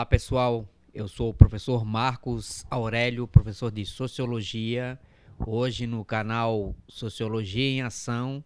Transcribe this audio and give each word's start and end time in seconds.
Olá 0.00 0.06
pessoal, 0.06 0.66
eu 0.94 1.06
sou 1.06 1.28
o 1.28 1.34
professor 1.34 1.84
Marcos 1.84 2.64
Aurélio, 2.70 3.28
professor 3.28 3.70
de 3.70 3.84
Sociologia. 3.84 4.98
Hoje 5.46 5.86
no 5.86 6.06
canal 6.06 6.74
Sociologia 6.88 7.68
em 7.68 7.82
Ação 7.82 8.42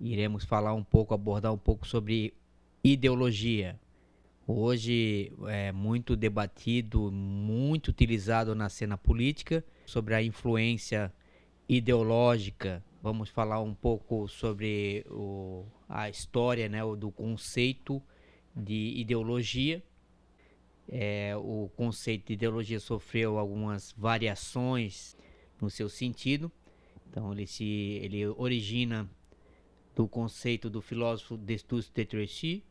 iremos 0.00 0.46
falar 0.46 0.72
um 0.72 0.82
pouco, 0.82 1.12
abordar 1.12 1.52
um 1.52 1.58
pouco 1.58 1.86
sobre 1.86 2.32
ideologia. 2.82 3.78
Hoje 4.46 5.30
é 5.48 5.70
muito 5.70 6.16
debatido, 6.16 7.12
muito 7.12 7.88
utilizado 7.88 8.54
na 8.54 8.70
cena 8.70 8.96
política 8.96 9.62
sobre 9.84 10.14
a 10.14 10.22
influência 10.22 11.12
ideológica. 11.68 12.82
Vamos 13.02 13.28
falar 13.28 13.60
um 13.60 13.74
pouco 13.74 14.26
sobre 14.28 15.04
o, 15.10 15.66
a 15.86 16.08
história 16.08 16.70
né, 16.70 16.80
do 16.96 17.10
conceito 17.10 18.02
de 18.56 18.94
ideologia 18.96 19.82
é, 20.88 21.34
o 21.36 21.70
conceito 21.76 22.26
de 22.26 22.34
ideologia 22.34 22.78
sofreu 22.80 23.38
algumas 23.38 23.92
variações 23.96 25.16
no 25.60 25.70
seu 25.70 25.88
sentido. 25.88 26.50
Então 27.08 27.32
ele 27.32 27.46
se 27.46 27.64
ele 28.02 28.26
origina 28.26 29.08
do 29.94 30.08
conceito 30.08 30.68
do 30.68 30.80
filósofo 30.80 31.36
Destus 31.36 31.88
de 31.88 32.04
Trichy, 32.04 32.64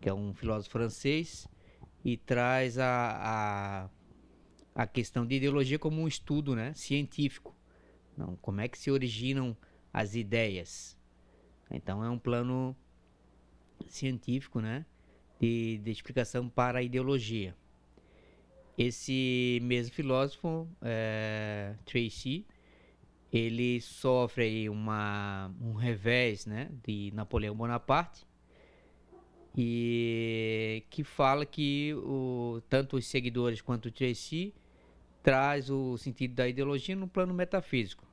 que 0.00 0.08
é 0.08 0.14
um 0.14 0.34
filósofo 0.34 0.72
francês, 0.72 1.46
e 2.04 2.16
traz 2.16 2.78
a, 2.78 3.88
a, 4.74 4.82
a 4.82 4.86
questão 4.86 5.26
de 5.26 5.36
ideologia 5.36 5.78
como 5.78 6.00
um 6.00 6.08
estudo 6.08 6.54
né, 6.54 6.72
científico. 6.74 7.54
Não, 8.16 8.36
como 8.36 8.60
é 8.60 8.68
que 8.68 8.78
se 8.78 8.90
originam 8.90 9.56
as 9.92 10.14
ideias. 10.14 10.96
Então 11.70 12.04
é 12.04 12.10
um 12.10 12.18
plano 12.18 12.76
científico, 13.86 14.60
né? 14.60 14.84
De, 15.40 15.78
de 15.78 15.90
explicação 15.90 16.48
para 16.48 16.80
a 16.80 16.82
ideologia. 16.82 17.54
Esse 18.76 19.58
mesmo 19.62 19.94
filósofo, 19.94 20.68
é, 20.82 21.74
Tracy, 21.84 22.46
ele 23.32 23.80
sofre 23.80 24.68
uma, 24.68 25.52
um 25.60 25.72
revés 25.72 26.46
né, 26.46 26.70
de 26.86 27.10
Napoleão 27.14 27.54
Bonaparte 27.54 28.26
e 29.56 30.84
que 30.88 31.02
fala 31.02 31.44
que 31.44 31.92
o, 31.94 32.62
tanto 32.68 32.96
os 32.96 33.06
seguidores 33.06 33.60
quanto 33.60 33.86
o 33.86 33.90
Tracy 33.90 34.54
traz 35.22 35.68
o 35.68 35.98
sentido 35.98 36.34
da 36.34 36.48
ideologia 36.48 36.94
no 36.94 37.08
plano 37.08 37.34
metafísico, 37.34 38.06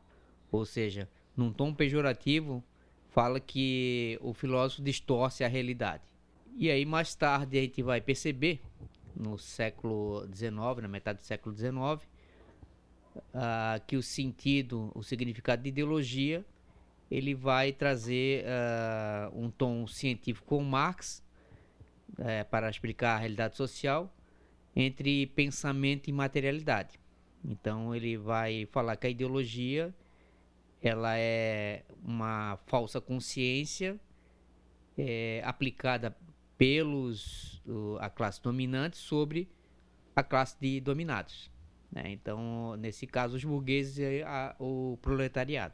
ou 0.51 0.65
seja, 0.65 1.07
num 1.37 1.53
tom 1.53 1.73
pejorativo, 1.73 2.63
fala 3.09 3.39
que 3.39 4.17
o 4.21 4.33
filósofo 4.33 4.81
distorce 4.81 5.43
a 5.43 5.47
realidade. 5.47 6.14
E 6.57 6.71
aí 6.71 6.85
mais 6.85 7.13
tarde 7.13 7.57
a 7.57 7.61
gente 7.61 7.83
vai 7.83 7.99
perceber, 7.99 8.61
no 9.13 9.37
século 9.37 10.25
XIX, 10.33 10.81
na 10.81 10.87
metade 10.87 11.19
do 11.19 11.25
século 11.25 11.53
XIX, 11.53 11.75
uh, 13.17 13.85
que 13.85 13.97
o 13.97 14.01
sentido, 14.01 14.89
o 14.95 15.03
significado 15.03 15.61
de 15.63 15.69
ideologia, 15.69 16.45
ele 17.11 17.35
vai 17.35 17.73
trazer 17.73 18.45
uh, 18.45 19.37
um 19.37 19.51
tom 19.51 19.85
científico 19.85 20.47
com 20.47 20.63
Marx 20.63 21.21
uh, 22.11 22.49
para 22.49 22.69
explicar 22.69 23.15
a 23.15 23.19
realidade 23.19 23.57
social 23.57 24.13
entre 24.73 25.27
pensamento 25.27 26.09
e 26.09 26.13
materialidade. 26.13 26.97
Então 27.43 27.93
ele 27.93 28.15
vai 28.15 28.65
falar 28.71 28.95
que 28.95 29.07
a 29.07 29.09
ideologia 29.09 29.93
ela 30.81 31.17
é 31.17 31.83
uma 32.03 32.57
falsa 32.65 33.01
consciência 33.01 33.99
é, 34.97 35.41
aplicada 35.43 36.15
pelos 36.57 37.61
a 37.99 38.09
classe 38.09 38.41
dominante 38.41 38.97
sobre 38.97 39.49
a 40.15 40.23
classe 40.23 40.57
de 40.59 40.79
dominados. 40.79 41.51
Né? 41.91 42.11
Então, 42.11 42.75
nesse 42.77 43.05
caso, 43.05 43.35
os 43.35 43.43
burgueses 43.43 43.97
e 43.97 44.23
a, 44.23 44.55
o 44.59 44.97
proletariado. 45.01 45.73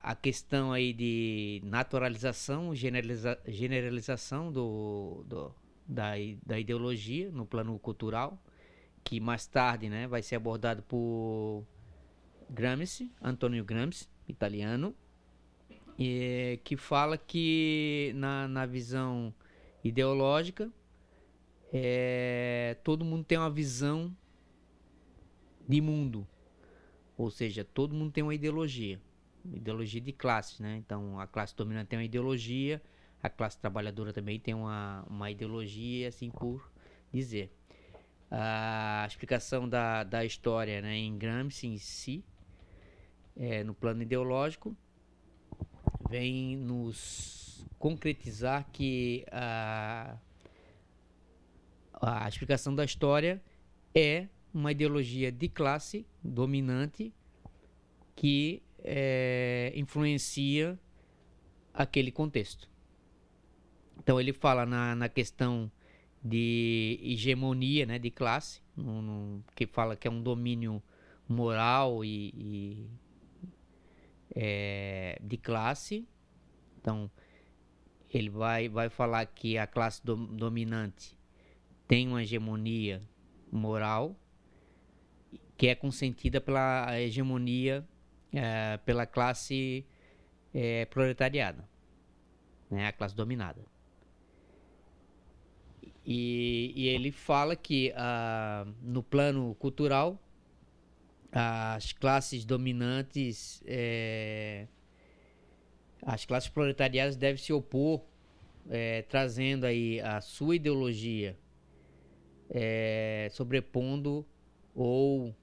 A 0.00 0.14
questão 0.14 0.72
aí 0.72 0.92
de 0.92 1.60
naturalização, 1.64 2.74
generaliza, 2.74 3.38
generalização 3.46 4.52
do, 4.52 5.24
do, 5.26 5.54
da, 5.86 6.12
da 6.44 6.58
ideologia 6.58 7.30
no 7.32 7.44
plano 7.44 7.76
cultural, 7.78 8.40
que 9.02 9.18
mais 9.18 9.46
tarde 9.46 9.88
né, 9.88 10.06
vai 10.06 10.22
ser 10.22 10.36
abordado 10.36 10.82
por 10.82 11.64
Gramsci, 12.48 13.12
Antonio 13.20 13.64
Gramsci, 13.64 14.08
italiano, 14.28 14.94
e, 15.98 16.60
que 16.62 16.76
fala 16.76 17.16
que 17.16 18.12
na, 18.14 18.46
na 18.46 18.66
visão 18.66 19.34
ideológica, 19.88 20.70
é, 21.72 22.76
todo 22.82 23.04
mundo 23.04 23.24
tem 23.24 23.38
uma 23.38 23.50
visão 23.50 24.14
de 25.68 25.80
mundo. 25.80 26.26
Ou 27.16 27.30
seja, 27.30 27.64
todo 27.64 27.94
mundo 27.94 28.12
tem 28.12 28.22
uma 28.22 28.34
ideologia. 28.34 29.00
Ideologia 29.44 30.00
de 30.00 30.12
classe, 30.12 30.62
né? 30.62 30.76
Então, 30.76 31.18
a 31.18 31.26
classe 31.26 31.54
dominante 31.56 31.88
tem 31.88 31.98
uma 31.98 32.04
ideologia, 32.04 32.82
a 33.22 33.30
classe 33.30 33.58
trabalhadora 33.58 34.12
também 34.12 34.38
tem 34.38 34.54
uma, 34.54 35.04
uma 35.08 35.30
ideologia, 35.30 36.08
assim 36.08 36.30
por 36.30 36.70
dizer. 37.12 37.50
A 38.30 39.04
explicação 39.06 39.68
da, 39.68 40.02
da 40.02 40.24
história 40.24 40.82
né, 40.82 40.96
em 40.96 41.16
Gramsci 41.16 41.68
em 41.68 41.78
si, 41.78 42.24
é, 43.36 43.62
no 43.62 43.72
plano 43.72 44.02
ideológico, 44.02 44.76
vem 46.10 46.56
nos 46.56 47.45
concretizar 47.78 48.66
que 48.72 49.24
a, 49.30 50.16
a 52.00 52.28
explicação 52.28 52.74
da 52.74 52.84
história 52.84 53.42
é 53.94 54.28
uma 54.52 54.72
ideologia 54.72 55.30
de 55.30 55.48
classe 55.48 56.06
dominante 56.22 57.12
que 58.14 58.62
é, 58.82 59.72
influencia 59.74 60.78
aquele 61.74 62.10
contexto. 62.10 62.68
Então 63.98 64.20
ele 64.20 64.32
fala 64.32 64.64
na, 64.64 64.94
na 64.94 65.08
questão 65.08 65.70
de 66.22 66.98
hegemonia 67.02 67.86
né, 67.86 67.98
de 67.98 68.10
classe, 68.10 68.62
no, 68.76 69.02
no, 69.02 69.44
que 69.54 69.66
fala 69.66 69.96
que 69.96 70.08
é 70.08 70.10
um 70.10 70.22
domínio 70.22 70.82
moral 71.28 72.04
e, 72.04 72.32
e 72.34 72.90
é, 74.34 75.18
de 75.22 75.36
classe. 75.36 76.06
Então, 76.78 77.10
ele 78.12 78.30
vai, 78.30 78.68
vai 78.68 78.88
falar 78.88 79.26
que 79.26 79.58
a 79.58 79.66
classe 79.66 80.04
do, 80.04 80.16
dominante 80.16 81.16
tem 81.86 82.08
uma 82.08 82.22
hegemonia 82.22 83.00
moral 83.50 84.16
que 85.56 85.68
é 85.68 85.74
consentida 85.74 86.40
pela 86.40 86.98
hegemonia 87.00 87.86
é, 88.32 88.76
pela 88.78 89.06
classe 89.06 89.86
é, 90.52 90.84
proletariada, 90.86 91.66
né, 92.70 92.88
a 92.88 92.92
classe 92.92 93.14
dominada. 93.14 93.64
E, 96.04 96.72
e 96.76 96.86
ele 96.88 97.10
fala 97.10 97.56
que 97.56 97.92
uh, 97.92 98.72
no 98.80 99.02
plano 99.02 99.54
cultural 99.56 100.22
as 101.32 101.92
classes 101.92 102.44
dominantes 102.44 103.62
é, 103.66 104.68
as 106.02 106.24
classes 106.24 106.48
proletariadas 106.48 107.16
devem 107.16 107.42
se 107.42 107.52
opor, 107.52 108.02
é, 108.68 109.02
trazendo 109.02 109.64
aí 109.64 110.00
a 110.00 110.20
sua 110.20 110.56
ideologia, 110.56 111.38
é, 112.50 113.28
sobrepondo 113.32 114.26
ou 114.74 115.34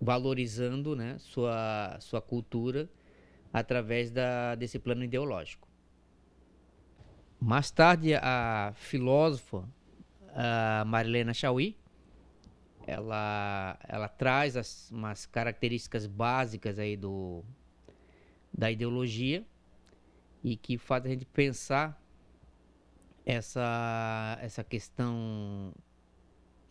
valorizando 0.00 0.94
né, 0.94 1.16
sua, 1.18 1.96
sua 2.00 2.20
cultura 2.20 2.88
através 3.52 4.10
da, 4.10 4.54
desse 4.54 4.78
plano 4.78 5.04
ideológico. 5.04 5.66
Mais 7.40 7.70
tarde, 7.70 8.14
a 8.14 8.72
filósofa 8.74 9.68
a 10.34 10.84
Marilena 10.84 11.34
Chauí, 11.34 11.76
ela, 12.86 13.78
ela 13.86 14.08
traz 14.08 14.56
as, 14.56 14.90
umas 14.90 15.26
características 15.26 16.06
básicas 16.06 16.78
aí 16.78 16.96
do, 16.96 17.44
da 18.52 18.70
ideologia 18.70 19.44
e 20.42 20.56
que 20.56 20.78
faz 20.78 21.04
a 21.04 21.08
gente 21.08 21.24
pensar 21.24 22.00
essa, 23.24 24.38
essa 24.40 24.64
questão 24.64 25.72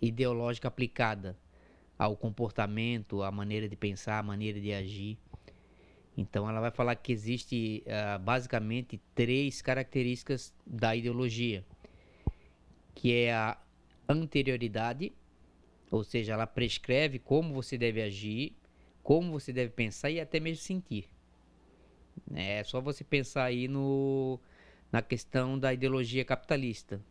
ideológica 0.01 0.67
aplicada 0.67 1.37
ao 1.97 2.15
comportamento, 2.15 3.23
à 3.23 3.31
maneira 3.31 3.67
de 3.67 3.75
pensar, 3.75 4.19
à 4.19 4.23
maneira 4.23 4.59
de 4.59 4.73
agir. 4.73 5.17
Então 6.15 6.49
ela 6.49 6.59
vai 6.59 6.71
falar 6.71 6.95
que 6.95 7.11
existe 7.11 7.83
uh, 7.85 8.19
basicamente 8.19 8.99
três 9.13 9.61
características 9.61 10.53
da 10.65 10.95
ideologia, 10.95 11.63
que 12.95 13.13
é 13.13 13.33
a 13.33 13.57
anterioridade, 14.09 15.13
ou 15.91 16.03
seja, 16.03 16.33
ela 16.33 16.47
prescreve 16.47 17.19
como 17.19 17.53
você 17.53 17.77
deve 17.77 18.01
agir, 18.01 18.55
como 19.03 19.31
você 19.31 19.53
deve 19.53 19.71
pensar 19.71 20.09
e 20.09 20.19
até 20.19 20.39
mesmo 20.39 20.63
sentir. 20.63 21.07
É 22.33 22.63
só 22.63 22.81
você 22.81 23.03
pensar 23.03 23.45
aí 23.45 23.67
no, 23.67 24.39
na 24.91 25.01
questão 25.01 25.57
da 25.57 25.73
ideologia 25.73 26.23
capitalista. 26.23 27.01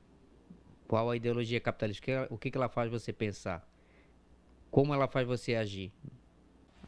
Qual 0.87 1.11
a 1.11 1.17
ideologia 1.17 1.61
capitalista? 1.61 2.27
O 2.31 2.39
que, 2.39 2.57
ela 2.57 2.69
faz 2.69 2.91
você 2.91 3.13
pensar? 3.13 3.69
Como 4.71 4.95
ela 4.95 5.09
faz 5.09 5.27
você 5.27 5.55
agir? 5.55 5.93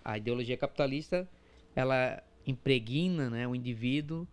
A 0.05 0.17
ideologia 0.17 0.56
capitalista, 0.56 1.29
ela 1.75 2.23
impregna 2.47 3.29
né, 3.29 3.47
o 3.47 3.55
indivíduo 3.55 4.26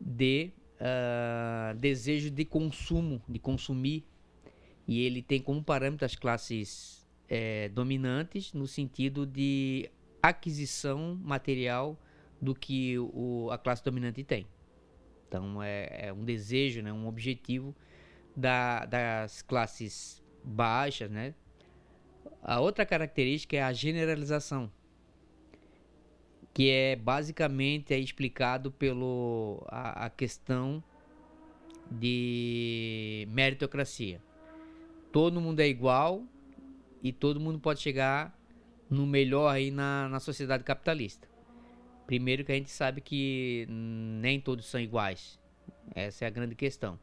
de 0.00 0.50
uh, 0.80 1.76
desejo 1.76 2.30
de 2.30 2.44
consumo, 2.44 3.22
de 3.28 3.38
consumir. 3.38 4.04
E 4.86 5.02
ele 5.02 5.22
tem 5.22 5.40
como 5.40 5.62
parâmetro 5.62 6.06
as 6.06 6.16
classes 6.16 7.06
é, 7.28 7.68
dominantes 7.68 8.54
no 8.54 8.66
sentido 8.66 9.26
de 9.26 9.90
aquisição 10.22 11.14
material 11.22 11.98
do 12.40 12.54
que 12.54 12.98
o, 12.98 13.48
a 13.50 13.58
classe 13.58 13.82
dominante 13.84 14.22
tem. 14.24 14.46
Então 15.26 15.62
é, 15.62 16.08
é 16.08 16.12
um 16.12 16.24
desejo, 16.24 16.82
né, 16.82 16.92
um 16.92 17.06
objetivo 17.06 17.74
da, 18.34 18.84
das 18.86 19.42
classes 19.42 20.22
baixas, 20.42 21.10
né? 21.10 21.34
A 22.42 22.60
outra 22.60 22.86
característica 22.86 23.56
é 23.56 23.62
a 23.62 23.72
generalização, 23.72 24.70
que 26.54 26.70
é 26.70 26.96
basicamente 26.96 27.92
é 27.92 27.98
explicado 27.98 28.70
pelo 28.70 29.64
a, 29.68 30.06
a 30.06 30.10
questão 30.10 30.82
de 31.90 33.26
meritocracia. 33.30 34.22
Todo 35.10 35.40
mundo 35.40 35.60
é 35.60 35.68
igual 35.68 36.22
e 37.02 37.12
todo 37.12 37.40
mundo 37.40 37.58
pode 37.58 37.80
chegar 37.80 38.38
no 38.88 39.06
melhor 39.06 39.48
aí 39.48 39.70
na, 39.70 40.08
na 40.08 40.20
sociedade 40.20 40.64
capitalista. 40.64 41.28
Primeiro 42.08 42.42
que 42.42 42.50
a 42.50 42.54
gente 42.54 42.70
sabe 42.70 43.02
que 43.02 43.66
nem 43.68 44.40
todos 44.40 44.64
são 44.64 44.80
iguais. 44.80 45.38
Essa 45.94 46.24
é 46.24 46.28
a 46.28 46.30
grande 46.30 46.54
questão. 46.54 46.98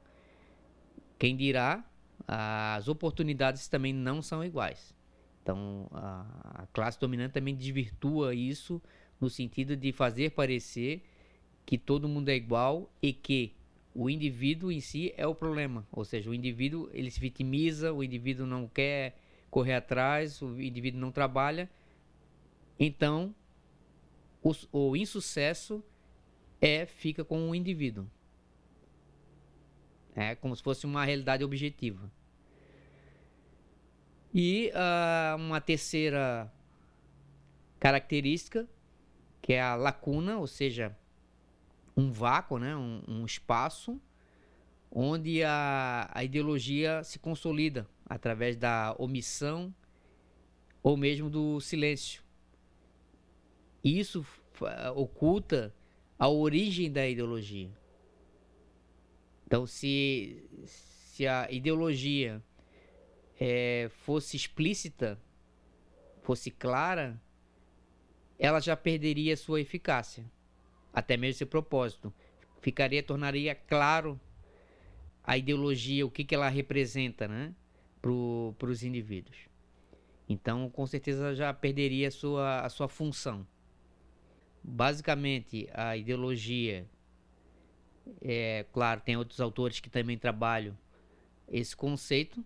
Quem 1.19 1.37
dirá, 1.37 1.85
as 2.27 2.87
oportunidades 2.87 3.67
também 3.67 3.93
não 3.93 4.19
são 4.19 4.43
iguais. 4.43 4.95
Então, 5.43 5.87
a, 5.91 6.63
a 6.63 6.67
classe 6.73 6.99
dominante 6.99 7.33
também 7.33 7.53
desvirtua 7.55 8.33
isso 8.33 8.81
no 9.21 9.29
sentido 9.29 9.77
de 9.77 9.91
fazer 9.91 10.31
parecer 10.31 11.03
que 11.67 11.77
todo 11.77 12.09
mundo 12.09 12.29
é 12.29 12.35
igual 12.35 12.91
e 12.99 13.13
que 13.13 13.53
o 13.93 14.09
indivíduo 14.09 14.71
em 14.71 14.79
si 14.79 15.13
é 15.15 15.27
o 15.27 15.35
problema. 15.35 15.85
Ou 15.91 16.03
seja, 16.03 16.31
o 16.31 16.33
indivíduo 16.33 16.89
ele 16.91 17.11
se 17.11 17.19
vitimiza, 17.19 17.93
o 17.93 18.03
indivíduo 18.03 18.47
não 18.47 18.67
quer 18.67 19.15
correr 19.51 19.75
atrás, 19.75 20.41
o 20.41 20.59
indivíduo 20.59 20.99
não 20.99 21.11
trabalha. 21.11 21.69
Então, 22.79 23.35
o, 24.45 24.53
o 24.71 24.95
insucesso 24.95 25.83
é 26.61 26.85
fica 26.85 27.25
com 27.25 27.49
o 27.49 27.55
indivíduo. 27.55 28.07
É 30.15 30.35
como 30.35 30.55
se 30.55 30.61
fosse 30.61 30.85
uma 30.85 31.03
realidade 31.03 31.43
objetiva. 31.43 32.11
E 34.31 34.71
uh, 34.71 35.35
uma 35.37 35.59
terceira 35.59 36.51
característica, 37.79 38.67
que 39.41 39.53
é 39.53 39.61
a 39.61 39.75
lacuna, 39.75 40.37
ou 40.37 40.45
seja, 40.45 40.95
um 41.97 42.11
vácuo, 42.11 42.59
né? 42.59 42.75
um, 42.75 43.01
um 43.07 43.25
espaço 43.25 43.99
onde 44.91 45.43
a, 45.43 46.09
a 46.13 46.23
ideologia 46.23 47.03
se 47.03 47.17
consolida 47.17 47.87
através 48.05 48.55
da 48.55 48.95
omissão 48.99 49.73
ou 50.83 50.95
mesmo 50.95 51.29
do 51.29 51.59
silêncio. 51.59 52.24
Isso 53.85 54.25
oculta 54.95 55.71
a 56.17 56.27
origem 56.27 56.91
da 56.91 57.07
ideologia. 57.07 57.69
Então, 59.45 59.67
se, 59.67 60.43
se 60.65 61.27
a 61.27 61.47
ideologia 61.51 62.43
é, 63.39 63.91
fosse 63.97 64.35
explícita, 64.35 65.21
fosse 66.23 66.49
clara, 66.49 67.21
ela 68.39 68.59
já 68.59 68.75
perderia 68.75 69.37
sua 69.37 69.61
eficácia, 69.61 70.25
até 70.91 71.15
mesmo 71.15 71.37
seu 71.37 71.47
propósito. 71.47 72.11
Ficaria, 72.61 73.03
tornaria 73.03 73.53
claro 73.53 74.19
a 75.23 75.37
ideologia, 75.37 76.03
o 76.03 76.09
que, 76.09 76.23
que 76.23 76.33
ela 76.33 76.49
representa, 76.49 77.27
né, 77.27 77.53
para 78.01 78.11
os 78.11 78.83
indivíduos. 78.83 79.37
Então, 80.27 80.71
com 80.71 80.87
certeza 80.87 81.35
já 81.35 81.53
perderia 81.53 82.07
a 82.07 82.11
sua, 82.11 82.61
a 82.61 82.69
sua 82.69 82.87
função. 82.87 83.45
Basicamente, 84.67 85.69
a 85.73 85.95
ideologia 85.95 86.87
é, 88.19 88.65
claro, 88.73 88.99
tem 89.01 89.15
outros 89.15 89.39
autores 89.39 89.79
que 89.79 89.89
também 89.89 90.17
trabalham 90.17 90.75
esse 91.47 91.75
conceito, 91.75 92.43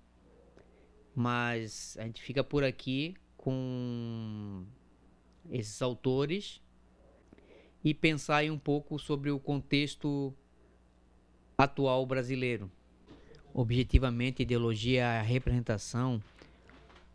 mas 1.15 1.97
a 1.97 2.03
gente 2.03 2.21
fica 2.21 2.43
por 2.43 2.61
aqui 2.61 3.15
com 3.37 4.65
esses 5.49 5.81
autores 5.81 6.61
e 7.83 7.93
pensar 7.93 8.43
um 8.45 8.59
pouco 8.59 8.99
sobre 8.99 9.31
o 9.31 9.39
contexto 9.39 10.33
atual 11.57 12.05
brasileiro. 12.05 12.69
Objetivamente, 13.53 14.43
ideologia 14.43 15.03
é 15.03 15.19
a 15.19 15.21
representação 15.21 16.21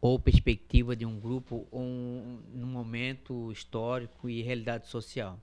ou 0.05 0.19
perspectiva 0.19 0.95
de 0.95 1.07
um 1.07 1.19
grupo 1.19 1.67
ou 1.71 1.81
um, 1.81 2.39
num 2.53 2.67
momento 2.67 3.51
histórico 3.51 4.29
e 4.29 4.43
realidade 4.43 4.87
social 4.87 5.41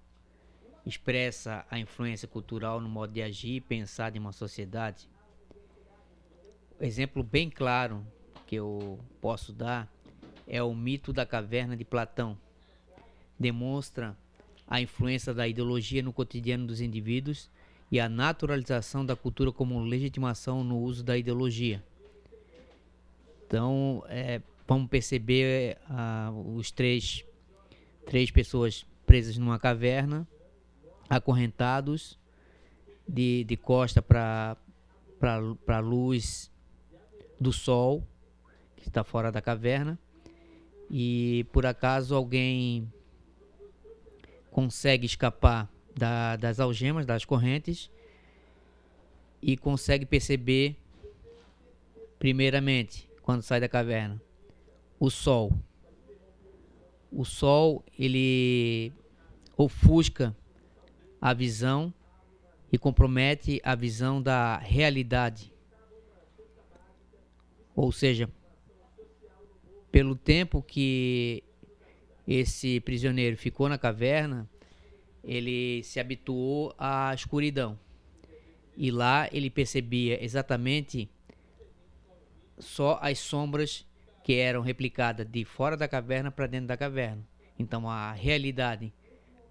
expressa 0.86 1.66
a 1.68 1.80
influência 1.80 2.28
cultural 2.28 2.80
no 2.80 2.88
modo 2.88 3.12
de 3.12 3.24
agir 3.24 3.56
e 3.56 3.60
pensar 3.60 4.12
de 4.12 4.20
uma 4.20 4.32
sociedade? 4.32 5.10
exemplo 6.80 7.24
bem 7.24 7.50
claro 7.50 8.06
que 8.46 8.56
eu 8.56 9.00
posso 9.20 9.52
dar 9.52 9.92
é 10.48 10.62
o 10.62 10.76
mito 10.76 11.12
da 11.12 11.26
caverna 11.26 11.76
de 11.76 11.84
Platão. 11.84 12.38
Demonstra 13.40 14.16
a 14.68 14.80
influência 14.80 15.34
da 15.34 15.48
ideologia 15.48 16.04
no 16.04 16.14
cotidiano 16.14 16.68
dos 16.68 16.82
indivíduos 16.82 17.50
e 17.92 18.00
a 18.00 18.08
naturalização 18.08 19.04
da 19.04 19.16
cultura 19.16 19.52
como 19.52 19.80
legitimação 19.80 20.64
no 20.64 20.78
uso 20.78 21.04
da 21.04 21.18
ideologia. 21.18 21.84
Então, 23.48 24.06
é, 24.08 24.40
vamos 24.68 24.90
perceber 24.90 25.78
uh, 25.90 26.56
os 26.56 26.72
três, 26.72 27.26
três 28.06 28.32
pessoas 28.32 28.86
presas 29.06 29.38
numa 29.38 29.60
caverna 29.60 30.28
acorrentados 31.10 32.18
de, 33.08 33.44
de 33.44 33.58
costa 33.58 34.02
para 34.02 34.58
a 35.68 35.80
luz 35.80 36.50
do 37.40 37.52
sol 37.52 38.08
que 38.78 38.88
está 38.88 39.04
fora 39.04 39.32
da 39.32 39.42
caverna 39.42 40.00
e 40.90 41.46
por 41.52 41.66
acaso 41.66 42.16
alguém 42.16 42.92
consegue 44.50 45.06
escapar 45.06 45.70
da, 45.96 46.36
das 46.36 46.60
algemas, 46.60 47.06
das 47.06 47.26
correntes 47.26 47.92
e 49.42 49.58
consegue 49.58 50.06
perceber 50.06 50.78
primeiramente 52.18 53.10
quando 53.22 53.42
sai 53.42 53.60
da 53.60 53.68
caverna 53.68 54.22
o 55.02 55.10
sol 55.10 55.52
o 57.12 57.26
sol 57.26 57.84
ele 58.00 58.94
ofusca 59.58 60.36
a 61.20 61.34
visão 61.34 61.94
e 62.72 62.78
compromete 62.78 63.60
a 63.66 63.76
visão 63.76 64.22
da 64.22 64.58
realidade. 64.58 65.54
Ou 67.76 67.92
seja, 67.92 68.30
pelo 69.92 70.16
tempo 70.16 70.62
que 70.62 71.44
esse 72.26 72.80
prisioneiro 72.80 73.36
ficou 73.36 73.68
na 73.68 73.78
caverna, 73.78 74.50
ele 75.22 75.84
se 75.84 76.00
habituou 76.00 76.74
à 76.78 77.14
escuridão. 77.14 77.78
E 78.78 78.90
lá 78.90 79.28
ele 79.34 79.50
percebia 79.50 80.24
exatamente 80.24 81.10
só 82.58 82.98
as 83.02 83.20
sombras 83.20 83.86
que 84.24 84.36
eram 84.36 84.62
replicadas 84.62 85.28
de 85.28 85.44
fora 85.46 85.76
da 85.76 85.88
caverna 85.88 86.32
para 86.32 86.48
dentro 86.48 86.68
da 86.68 86.78
caverna. 86.78 87.26
Então 87.58 87.90
a 87.90 88.12
realidade 88.12 88.94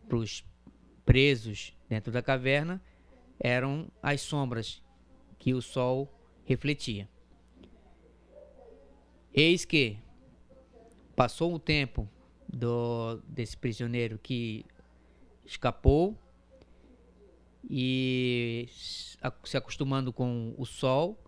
para 0.09 0.17
os 0.17 0.45
presos 1.05 1.77
dentro 1.89 2.13
da 2.13 2.23
caverna 2.23 2.83
eram 3.39 3.91
as 4.03 4.21
sombras 4.21 4.83
que 5.39 5.55
o 5.55 5.63
sol 5.63 6.13
refletia. 6.45 7.09
Eis 9.33 9.65
que 9.65 9.99
passou 11.15 11.55
o 11.55 11.59
tempo 11.59 12.09
do, 12.49 13.21
desse 13.29 13.57
prisioneiro 13.57 14.19
que 14.19 14.65
escapou 15.45 16.19
e 17.69 18.69
se 19.45 19.57
acostumando 19.57 20.13
com 20.13 20.55
o 20.57 20.65
sol, 20.65 21.19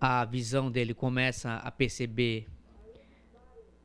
a 0.00 0.24
visão 0.24 0.70
dele 0.70 0.94
começa 0.94 1.56
a 1.56 1.70
perceber 1.70 2.46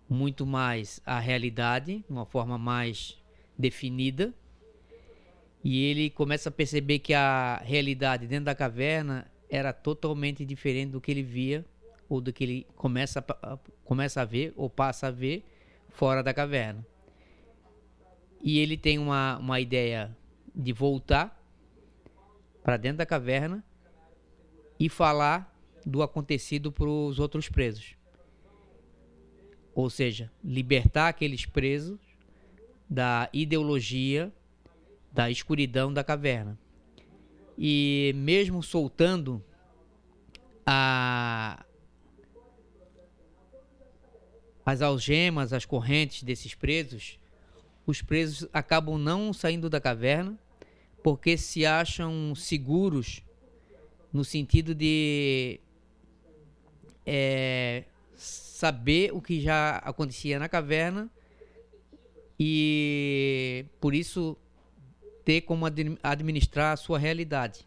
muito 0.10 0.46
mais 0.46 1.01
a 1.05 1.20
realidade, 1.20 2.03
de 2.08 2.12
uma 2.12 2.25
forma 2.25 2.58
mais 2.58 3.17
definida 3.58 4.34
e 5.63 5.86
ele 5.86 6.10
começa 6.10 6.50
a 6.50 6.51
perceber 6.51 7.00
que 7.00 7.13
a 7.13 7.62
realidade 7.63 8.27
dentro 8.27 8.46
da 8.46 8.55
caverna 8.55 9.32
era 9.50 9.72
totalmente 9.72 10.46
diferente 10.46 10.91
do 10.91 11.00
que 11.00 11.10
ele 11.10 11.24
via 11.24 11.63
ou 12.10 12.20
do 12.20 12.34
que 12.34 12.43
ele 12.43 12.67
começa 12.75 13.24
a, 13.41 13.58
começa 13.86 14.22
a 14.22 14.25
ver 14.25 14.53
ou 14.58 14.70
passa 14.70 15.08
a 15.08 15.12
ver 15.12 15.46
fora 15.89 16.22
da 16.22 16.34
caverna. 16.34 16.86
E 18.41 18.60
ele 18.60 18.75
tem 18.75 19.00
uma, 19.00 19.38
uma 19.38 19.60
ideia 19.62 20.15
de 20.53 20.74
voltar 20.74 21.41
para 22.62 22.75
dentro 22.75 22.98
da 22.98 23.05
caverna 23.05 23.63
e 24.77 24.89
falar 24.89 25.52
do 25.86 26.02
acontecido 26.02 26.72
para 26.72 26.90
os 26.90 27.20
outros 27.20 27.50
presos. 27.50 27.96
Ou 29.75 29.90
seja, 29.90 30.32
libertar 30.44 31.08
aqueles 31.08 31.46
presos 31.46 32.00
da 32.90 33.30
ideologia 33.34 34.32
da 35.12 35.30
escuridão 35.30 35.94
da 35.94 36.04
caverna. 36.04 36.58
E 37.58 38.13
mesmo 38.16 38.63
soltando 38.63 39.44
a, 40.66 41.63
as 44.66 44.82
algemas, 44.82 45.54
as 45.54 45.66
correntes 45.66 46.24
desses 46.24 46.56
presos, 46.56 47.20
os 47.86 48.02
presos 48.02 48.48
acabam 48.52 48.98
não 48.98 49.32
saindo 49.34 49.70
da 49.70 49.80
caverna 49.80 50.40
porque 51.04 51.38
se 51.38 51.66
acham 51.66 52.34
seguros 52.34 53.22
no 54.12 54.24
sentido 54.24 54.74
de 54.74 55.60
é, 57.05 57.83
saber 58.15 59.12
o 59.13 59.22
que 59.22 59.41
já 59.41 59.77
acontecia 59.77 60.39
na 60.39 60.48
caverna 60.48 61.10
e 62.39 63.65
por 63.79 63.93
isso 63.93 64.38
ter 65.24 65.41
como 65.41 65.65
administrar 66.01 66.74
a 66.74 66.77
sua 66.77 67.00
realidade. 67.00 67.65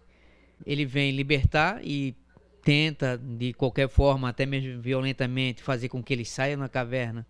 Ele 0.65 0.85
vem 0.85 1.11
libertar 1.11 1.81
e 1.85 2.15
tenta 2.63 3.17
de 3.17 3.53
qualquer 3.53 3.89
forma, 3.89 4.29
até 4.29 4.45
mesmo 4.45 4.81
violentamente, 4.81 5.63
fazer 5.63 5.89
com 5.89 6.03
que 6.03 6.13
ele 6.13 6.25
saia 6.25 6.57
na 6.57 6.69
caverna 6.69 7.27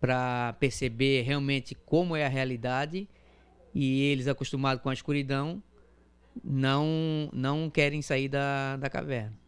para 0.00 0.54
perceber 0.58 1.22
realmente 1.22 1.74
como 1.74 2.16
é 2.16 2.24
a 2.24 2.28
realidade 2.28 3.08
e 3.74 4.02
eles 4.02 4.28
acostumados 4.28 4.82
com 4.82 4.90
a 4.90 4.92
escuridão 4.92 5.62
não 6.42 7.30
não 7.32 7.70
querem 7.70 8.02
sair 8.02 8.28
da, 8.28 8.76
da 8.76 8.90
caverna. 8.90 9.41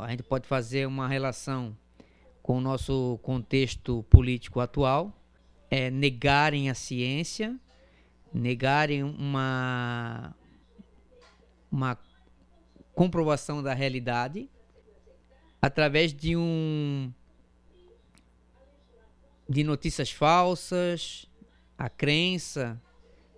A 0.00 0.08
gente 0.10 0.22
pode 0.22 0.46
fazer 0.46 0.86
uma 0.86 1.08
relação 1.08 1.76
com 2.42 2.58
o 2.58 2.60
nosso 2.60 3.18
contexto 3.22 4.02
político 4.10 4.60
atual, 4.60 5.12
é 5.70 5.90
negarem 5.90 6.68
a 6.68 6.74
ciência, 6.74 7.58
negarem 8.32 9.02
uma 9.02 10.34
uma 11.70 11.98
comprovação 12.94 13.62
da 13.62 13.72
realidade 13.72 14.50
através 15.60 16.12
de 16.12 16.36
um 16.36 17.12
de 19.48 19.64
notícias 19.64 20.10
falsas, 20.10 21.26
a 21.78 21.88
crença 21.88 22.80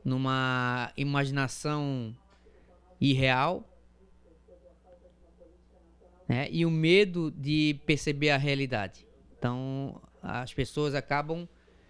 numa 0.05 0.93
imaginação 0.97 2.17
irreal 3.01 3.69
né? 6.29 6.49
e 6.51 6.65
o 6.65 6.71
medo 6.71 7.31
de 7.31 7.81
perceber 7.87 8.31
a 8.31 8.37
realidade. 8.37 9.07
Então, 9.39 10.01
as 10.23 10.53
pessoas 10.53 10.95
acabam 10.95 11.49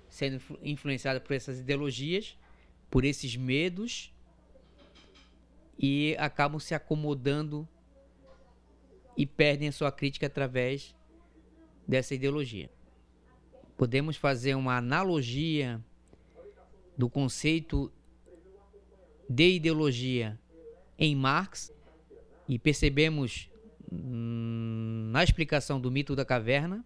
sendo 0.08 0.40
influenciadas 0.62 1.22
por 1.22 1.34
essas 1.34 1.58
ideologias, 1.58 2.36
por 2.90 3.04
esses 3.04 3.36
medos 3.36 4.12
e 5.78 6.16
acabam 6.18 6.60
se 6.60 6.74
acomodando 6.74 7.68
e 9.16 9.26
perdem 9.26 9.68
a 9.68 9.72
sua 9.72 9.90
crítica 9.92 10.26
através 10.26 10.94
dessa 11.86 12.14
ideologia. 12.14 12.70
Podemos 13.76 14.16
fazer 14.16 14.54
uma 14.54 14.76
analogia 14.76 15.84
do 16.96 17.08
conceito 17.08 17.92
de 19.28 19.56
ideologia 19.56 20.38
em 20.98 21.14
Marx 21.16 21.72
e 22.48 22.58
percebemos 22.58 23.50
na 24.02 25.22
explicação 25.22 25.80
do 25.80 25.90
mito 25.90 26.16
da 26.16 26.24
caverna 26.24 26.84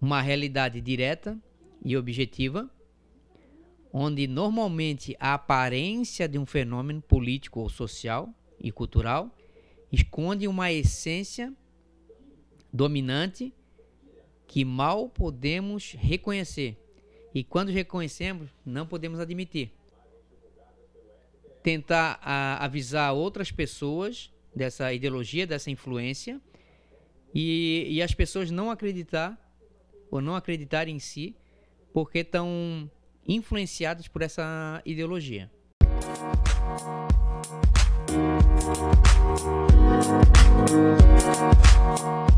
uma 0.00 0.20
realidade 0.20 0.80
direta 0.80 1.38
e 1.82 1.96
objetiva, 1.96 2.70
onde 3.92 4.26
normalmente 4.26 5.16
a 5.18 5.34
aparência 5.34 6.28
de 6.28 6.38
um 6.38 6.44
fenômeno 6.44 7.00
político 7.00 7.60
ou 7.60 7.68
social 7.68 8.28
e 8.60 8.70
cultural 8.70 9.34
esconde 9.90 10.46
uma 10.46 10.70
essência 10.70 11.52
dominante 12.72 13.54
que 14.46 14.64
mal 14.64 15.08
podemos 15.08 15.92
reconhecer. 15.92 16.76
E 17.34 17.42
quando 17.42 17.70
reconhecemos, 17.70 18.50
não 18.64 18.86
podemos 18.86 19.18
admitir. 19.18 19.72
Tentar 21.62 22.18
a, 22.20 22.64
avisar 22.64 23.14
outras 23.14 23.50
pessoas 23.50 24.32
dessa 24.54 24.92
ideologia, 24.92 25.46
dessa 25.46 25.70
influência, 25.70 26.40
e, 27.34 27.86
e 27.90 28.02
as 28.02 28.14
pessoas 28.14 28.50
não 28.50 28.70
acreditar 28.70 29.38
ou 30.10 30.20
não 30.20 30.36
acreditar 30.36 30.88
em 30.88 30.98
si 30.98 31.36
porque 31.92 32.18
estão 32.20 32.90
influenciadas 33.26 34.06
por 34.08 34.22
essa 34.22 34.82
ideologia. 34.84 35.50
Música 40.66 42.33